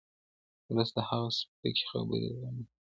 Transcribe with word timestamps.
ولس 0.69 0.89
د 0.95 0.97
هغه 1.07 1.29
سپکې 1.37 1.83
خبرې 1.89 2.27
زغملې. 2.37 2.65